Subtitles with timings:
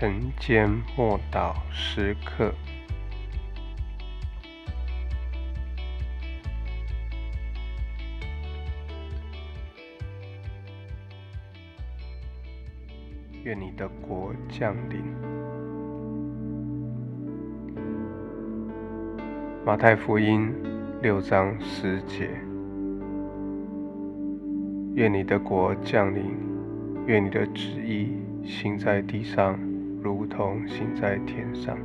[0.00, 2.54] 晨间默祷时刻，
[13.42, 15.02] 愿你的国降临。
[19.66, 20.54] 马太福音
[21.02, 22.30] 六章十节，
[24.94, 26.36] 愿你的国降临，
[27.08, 28.12] 愿你的旨意
[28.44, 29.58] 行在地上。
[30.00, 31.76] 如同行在天上，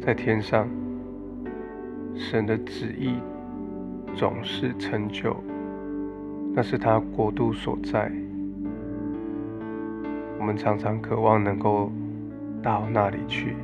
[0.00, 0.68] 在天上，
[2.14, 3.14] 神的旨意
[4.16, 5.36] 总是成就，
[6.54, 8.10] 那是他国度所在。
[10.38, 11.92] 我们常常渴望能够
[12.62, 13.54] 到那里去，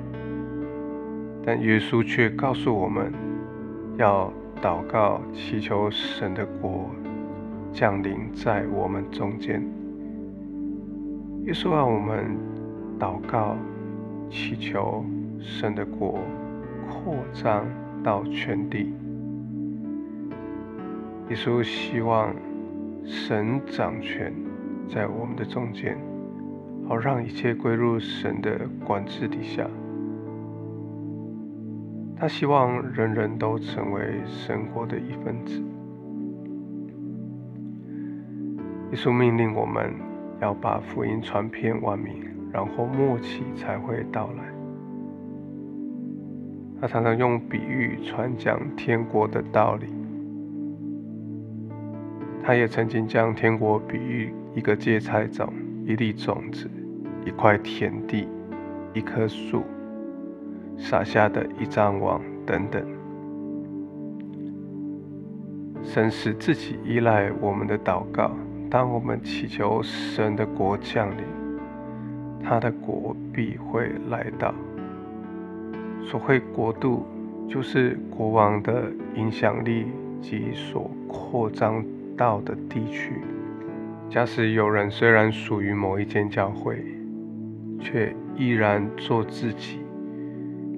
[1.44, 3.12] 但耶稣却告诉我们
[3.96, 4.32] 要
[4.62, 6.88] 祷告，祈求神的国
[7.72, 9.62] 降临在我们中间。
[11.46, 12.36] 耶稣让我们
[12.98, 13.56] 祷告，
[14.28, 15.04] 祈求
[15.38, 16.18] 神的国
[16.90, 17.64] 扩张
[18.02, 18.92] 到全地。
[21.28, 22.34] 耶稣希望
[23.04, 24.34] 神掌权
[24.88, 25.96] 在我们的中间，
[26.88, 29.70] 好让一切归入神的管制底下。
[32.16, 35.62] 他希望人人都成为神国的一份子。
[38.90, 39.94] 耶稣命令我们。
[40.40, 44.44] 要把福音传遍万民，然后末期才会到来。
[46.80, 49.86] 他常常用比喻传讲天国的道理。
[52.42, 55.52] 他也曾经将天国比喻一个芥菜种、
[55.84, 56.70] 一粒种子、
[57.24, 58.28] 一块田地、
[58.92, 59.62] 一棵树、
[60.76, 62.86] 撒下的一张网等等。
[65.82, 68.30] 神使自己依赖我们的祷告。
[68.68, 71.24] 当我们祈求神的国降临，
[72.42, 74.54] 他的国必会来到。
[76.04, 77.06] 所谓国度，
[77.48, 79.86] 就是国王的影响力
[80.20, 81.84] 及所扩张
[82.16, 83.12] 到的地区。
[84.10, 86.84] 假使有人虽然属于某一间教会，
[87.80, 89.80] 却依然做自己，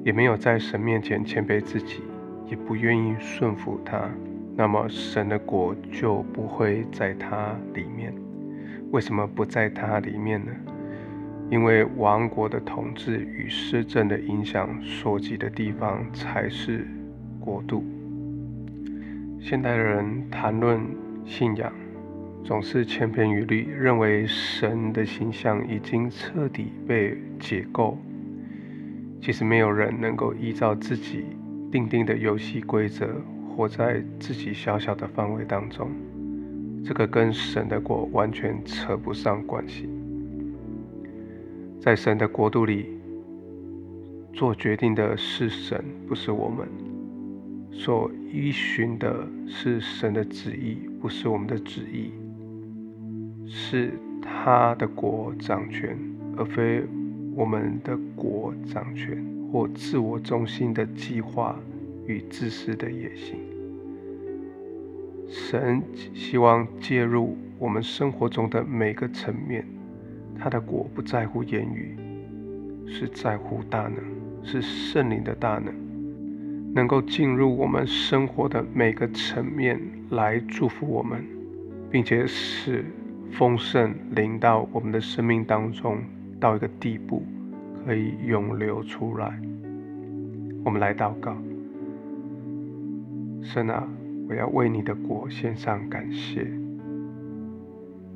[0.04, 2.02] 也没有在神面前谦卑自己，
[2.46, 4.08] 也不愿意顺服他。
[4.58, 8.12] 那么神的国就不会在它里面。
[8.90, 10.50] 为什么不在它里面呢？
[11.48, 16.84] 因为王国的统治与施政的影响所及的地方才是
[17.38, 17.84] 国度。
[19.38, 20.80] 现代人谈论
[21.24, 21.72] 信仰，
[22.42, 27.96] 总是千篇一律，认为神的形象已经彻底被解构。
[29.22, 31.26] 其实没有人能够依照自己
[31.70, 33.06] 定定的游戏规则。
[33.58, 35.90] 活在自己小小的范围当中，
[36.84, 39.88] 这个跟神的国完全扯不上关系。
[41.80, 42.86] 在神的国度里，
[44.32, 46.68] 做决定的是神，不是我们；
[47.72, 52.12] 所依循的是神的旨意，不是我们的旨意。
[53.44, 53.90] 是
[54.22, 55.98] 他的国掌权，
[56.36, 56.84] 而非
[57.34, 59.20] 我们的国掌权
[59.50, 61.58] 或自我中心的计划。
[62.08, 63.38] 与自私的野心，
[65.28, 65.82] 神
[66.14, 69.62] 希望介入我们生活中的每个层面。
[70.38, 71.94] 他的果不在乎言语，
[72.86, 73.96] 是在乎大能，
[74.42, 75.74] 是圣灵的大能，
[76.74, 81.22] 能够进入我们生活的每个层面来祝福我们，
[81.90, 82.86] 并且使
[83.32, 85.98] 丰盛临到我们的生命当中
[86.40, 87.22] 到一个地步，
[87.84, 89.38] 可以涌流出来。
[90.64, 91.36] 我们来祷告。
[93.42, 93.88] 神啊，
[94.28, 96.46] 我要为你的国献上感谢。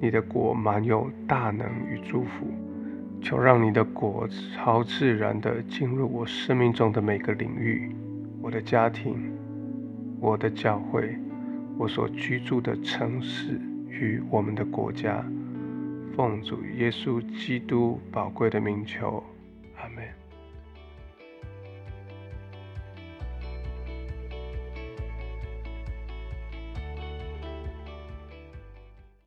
[0.01, 2.47] 你的国满有大能与祝福，
[3.21, 7.95] 求让你的国超自然的进入我生命中的每个领域，
[8.41, 9.33] 我的家庭，
[10.21, 11.17] 我的教会，
[11.79, 15.25] 我所居住的城市与我们的国家。
[16.15, 19.23] 奉主耶稣基督宝贵的名求，
[19.77, 20.22] 阿门。